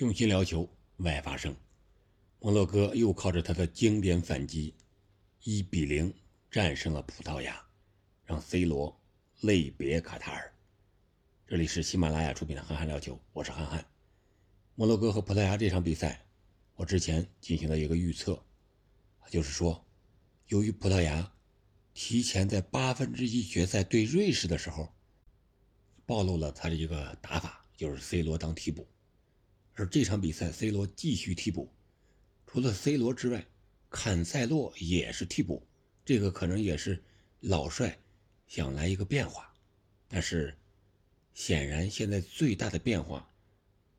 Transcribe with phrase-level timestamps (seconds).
[0.00, 1.54] 用心聊球，外发生。
[2.38, 4.74] 摩洛哥又靠着他的经典反击，
[5.42, 6.10] 一比零
[6.50, 7.62] 战胜了葡萄牙，
[8.24, 8.98] 让 C 罗
[9.42, 10.50] 泪别卡塔尔。
[11.46, 13.84] 这里是喜马拉雅出品的《憨憨聊球》，我是憨憨。
[14.74, 16.24] 摩洛哥和葡萄牙这场比赛，
[16.76, 18.42] 我之前进行了一个预测，
[19.28, 19.86] 就是说，
[20.46, 21.30] 由于葡萄牙
[21.92, 24.88] 提前在八分之一决赛对瑞士的时候，
[26.06, 28.88] 暴露了他的一个打法，就是 C 罗当替补。
[29.80, 31.72] 而这场比赛，C 罗继续替补，
[32.46, 33.46] 除了 C 罗之外，
[33.88, 35.66] 坎塞洛也是替补。
[36.04, 37.02] 这个可能也是
[37.40, 37.98] 老帅
[38.46, 39.50] 想来一个变化，
[40.06, 40.54] 但是
[41.32, 43.26] 显然现在最大的变化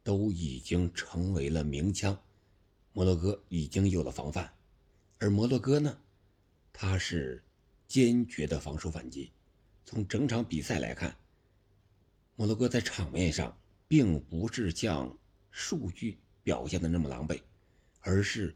[0.04, 2.16] 都已经成为了鸣枪。
[2.94, 4.54] 摩洛哥已经有了防范，
[5.18, 5.98] 而摩洛哥呢，
[6.72, 7.44] 他是
[7.88, 9.32] 坚决的防守反击。
[9.84, 11.18] 从整场比赛来看，
[12.36, 15.18] 摩洛哥在场面上并不是像。
[15.52, 17.40] 数据表现的那么狼狈，
[18.00, 18.56] 而是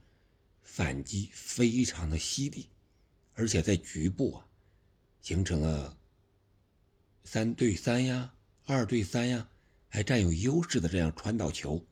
[0.63, 2.68] 反击非常的犀利，
[3.34, 4.48] 而且在局部啊
[5.21, 5.96] 形成了
[7.24, 8.34] 三对三呀、
[8.65, 9.48] 二对三呀，
[9.87, 11.85] 还占有优势的这样传导球，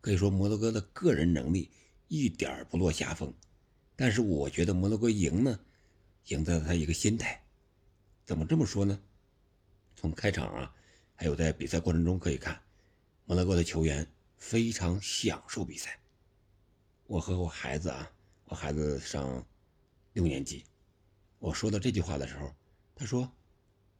[0.00, 1.70] 可以说摩洛哥的个人能力
[2.08, 3.32] 一点不落下风。
[3.96, 5.58] 但是我觉得摩洛哥赢呢，
[6.26, 7.42] 赢在了他一个心态。
[8.24, 9.00] 怎么这么说呢？
[9.94, 10.74] 从开场啊，
[11.14, 12.60] 还有在比赛过程中可以看，
[13.24, 14.06] 摩洛哥的球员。
[14.42, 16.00] 非常享受比赛。
[17.06, 18.12] 我和我孩子啊，
[18.46, 19.46] 我孩子上
[20.14, 20.64] 六年级，
[21.38, 22.52] 我说到这句话的时候，
[22.96, 23.32] 他说：“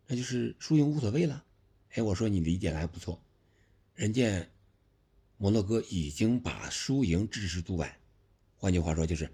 [0.04, 1.44] 那就是输赢无所谓了。”
[1.94, 3.22] 哎，我说你理解的还不错。
[3.94, 4.44] 人家
[5.38, 7.96] 摩洛哥已经把输赢置之度外，
[8.56, 9.32] 换句话说就是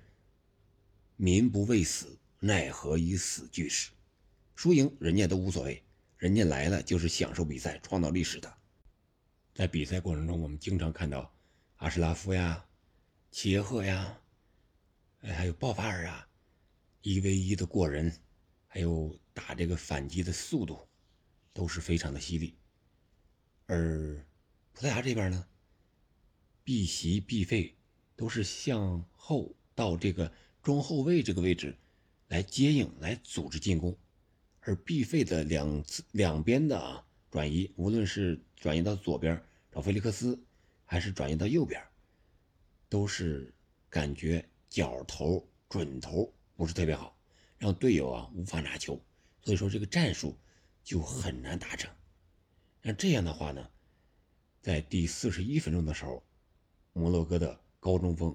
[1.16, 3.90] “民不畏死，奈何以死惧之”。
[4.54, 5.82] 输赢人家都无所谓，
[6.18, 8.58] 人家来了就是享受比赛、创造历史的。
[9.58, 11.34] 在比赛过程中，我们经常看到
[11.78, 12.64] 阿什拉夫呀、
[13.32, 14.16] 齐耶赫呀，
[15.22, 16.28] 哎，还有鲍法尔啊，
[17.02, 18.16] 一 v 一的过人，
[18.68, 20.78] 还有打这个反击的速度，
[21.52, 22.56] 都是非常的犀利。
[23.66, 24.24] 而
[24.74, 25.44] 葡萄牙这边呢，
[26.62, 27.76] 避袭避费
[28.14, 30.32] 都是向后到这个
[30.62, 31.76] 中后卫这个位置
[32.28, 33.98] 来接应、来组织进攻，
[34.60, 39.42] 而避费的两次两边的啊转移，无论是转移到左边。
[39.80, 40.42] 菲利克斯，
[40.84, 41.82] 还是转移到右边，
[42.88, 43.54] 都是
[43.88, 47.16] 感觉角头准头不是特别好，
[47.58, 49.00] 让队友啊无法拿球，
[49.42, 50.36] 所以说这个战术
[50.82, 51.90] 就很难达成。
[52.82, 53.70] 那这样的话呢，
[54.60, 56.24] 在第四十一分钟的时候，
[56.92, 58.34] 摩洛哥的高中锋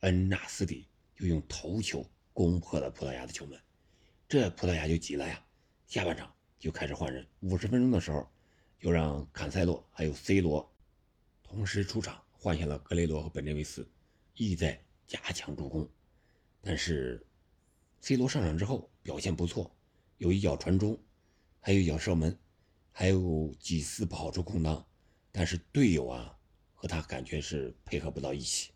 [0.00, 3.58] 恩纳斯里就用头球攻破了葡萄牙的球门，
[4.28, 5.42] 这葡萄牙就急了呀，
[5.86, 8.28] 下半场就开始换人，五十分钟的时候。
[8.78, 10.72] 就让坎塞洛还有 C 罗
[11.42, 13.88] 同时出场，换下了格雷罗和本内维斯，
[14.34, 15.88] 意在加强助攻。
[16.60, 17.26] 但是
[18.00, 19.74] C 罗上场之后表现不错，
[20.18, 20.98] 有一脚传中，
[21.60, 22.38] 还有一脚射门，
[22.92, 24.84] 还有几次跑出空当。
[25.32, 26.36] 但是队友啊
[26.74, 28.70] 和他感觉是配合不到一起。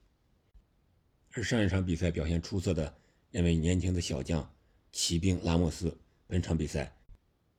[1.32, 2.94] 而上一场比赛表现出色的
[3.30, 4.54] 那位年轻的小将
[4.90, 5.96] 骑兵拉莫斯，
[6.26, 6.94] 本场比赛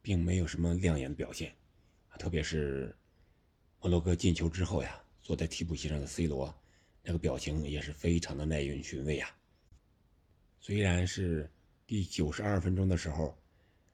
[0.01, 1.55] 并没有什么亮眼的表现。
[2.17, 2.95] 特别是
[3.79, 6.53] 摩洛哥进球之后呀，坐在替补席上的 C 罗，
[7.01, 9.29] 那个表情也是非常的耐人寻味啊。
[10.59, 11.51] 虽然是
[11.85, 13.37] 第九十二分钟的时候，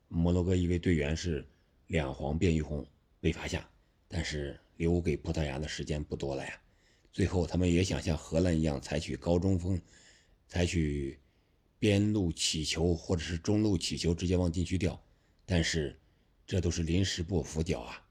[0.07, 1.47] 摩洛哥一位队员是
[1.87, 2.85] 两黄变一红
[3.19, 3.67] 被罚下，
[4.07, 6.61] 但是留给葡萄牙的时间不多了呀。
[7.11, 9.81] 最后他们也想像荷兰一样采取高中锋，
[10.47, 11.19] 采取
[11.79, 15.01] 边路起球或者是中路起球直接往禁区掉，
[15.45, 15.99] 但是
[16.45, 18.05] 这都是临时抱佛脚啊。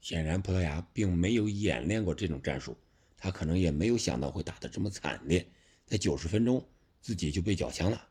[0.00, 2.76] 显然，葡萄牙并没有演练过这种战术，
[3.16, 5.44] 他可能也没有想到会打得这么惨烈，
[5.84, 6.64] 在九十分钟
[7.00, 8.08] 自己就被缴枪了，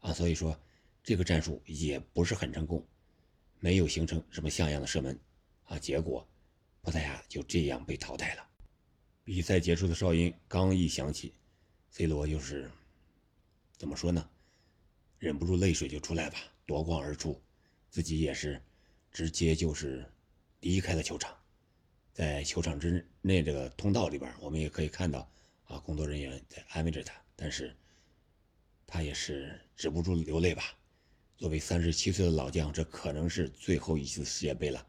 [0.00, 0.58] 啊，所以说
[1.02, 2.84] 这个战术也不是很成功，
[3.58, 5.18] 没有形成什么像样的射门，
[5.64, 6.26] 啊，结果
[6.80, 8.48] 葡萄牙就这样被淘汰了。
[9.22, 11.34] 比赛结束的哨音刚一响起
[11.90, 12.70] ，C 罗就是
[13.76, 14.26] 怎么说呢，
[15.18, 17.38] 忍不住泪水就出来吧，夺光而出，
[17.90, 18.60] 自己也是
[19.12, 20.10] 直接就是。
[20.60, 21.34] 离开了球场，
[22.12, 25.30] 在球场之内这个通道里边，我们也可以看到
[25.64, 27.74] 啊，工作人员在安慰着他，但是
[28.86, 30.62] 他也是止不住流泪吧。
[31.38, 34.86] 作为三十七岁的老将，这可能是最后一次世界杯了，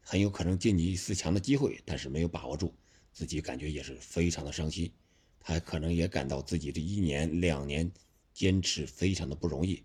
[0.00, 2.72] 很有可能晋级四强的机会，但是没有把握住，
[3.12, 4.92] 自己感觉也是非常的伤心。
[5.40, 7.90] 他可能也感到自己这一年两年
[8.32, 9.82] 坚持非常的不容易。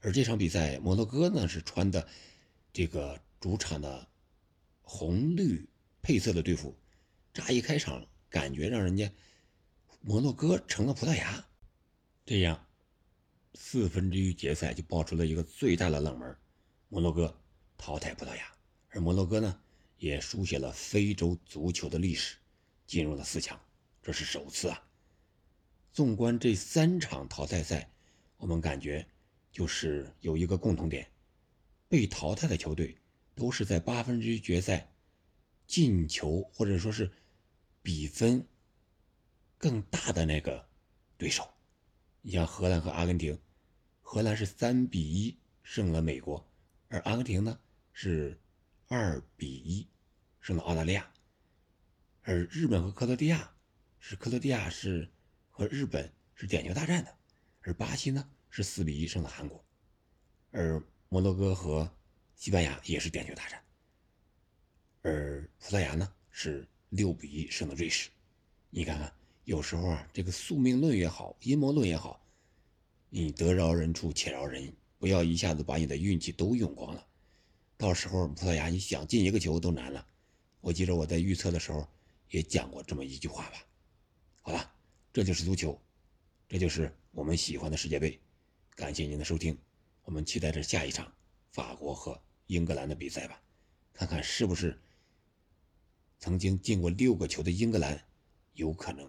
[0.00, 2.08] 而这场比赛，摩洛哥呢是穿的
[2.72, 3.16] 这个。
[3.40, 4.06] 主场的
[4.82, 5.66] 红绿
[6.02, 6.76] 配色的队服，
[7.32, 9.10] 乍一开场，感觉让人家
[10.02, 11.42] 摩洛哥成了葡萄牙，
[12.26, 12.66] 这样
[13.54, 16.36] 四分之一决赛就爆出了一个最大的冷门，
[16.90, 17.34] 摩洛哥
[17.78, 18.44] 淘汰葡萄牙，
[18.90, 19.58] 而摩洛哥呢
[19.96, 22.36] 也书写了非洲足球的历史，
[22.86, 23.58] 进入了四强，
[24.02, 24.82] 这是首次啊。
[25.92, 27.90] 纵观这三场淘汰赛，
[28.36, 29.06] 我们感觉
[29.50, 31.10] 就是有一个共同点，
[31.88, 32.96] 被淘汰的球队
[33.40, 34.92] 都是在八分之一决赛
[35.66, 37.10] 进球或者说是
[37.80, 38.46] 比分
[39.56, 40.68] 更大的那个
[41.16, 41.48] 对手。
[42.20, 43.40] 你像荷兰和阿根廷，
[44.02, 46.46] 荷兰是三比一胜了美国，
[46.88, 47.58] 而阿根廷呢
[47.94, 48.38] 是
[48.86, 49.88] 二比一
[50.40, 51.10] 胜了澳大利亚，
[52.22, 53.54] 而日本和克罗地亚
[53.98, 55.10] 是克罗地亚是。
[55.52, 57.14] 和日本是点球大战的，
[57.60, 59.62] 而巴西呢是四比一胜了韩国，
[60.52, 61.92] 而摩洛哥和
[62.40, 63.62] 西班牙也是点球大战，
[65.02, 68.08] 而葡萄牙呢是六比一胜了瑞士。
[68.70, 69.12] 你看看，
[69.44, 72.18] 有时候啊，这个宿命论也好，阴谋论也好，
[73.10, 77.06] 你得饶人处且饶人，不要一下子把你的运气都用光了，
[77.76, 80.06] 到时候葡萄牙你想进一个球都难了。
[80.62, 81.86] 我记得我在预测的时候
[82.30, 83.66] 也讲过这么一句话吧。
[84.40, 84.72] 好了。
[85.12, 85.78] 这就是足球，
[86.48, 88.18] 这就是我们喜欢的世界杯。
[88.76, 89.58] 感谢您的收听，
[90.04, 91.12] 我们期待着下一场
[91.50, 92.18] 法国和
[92.50, 93.40] 英格兰的比赛吧，
[93.92, 94.76] 看看是不是
[96.18, 98.04] 曾经进过六个球的英格兰
[98.54, 99.08] 有可能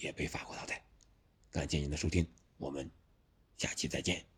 [0.00, 0.82] 也被法国淘汰。
[1.50, 2.90] 感谢您的收听，我们
[3.58, 4.29] 下期再见。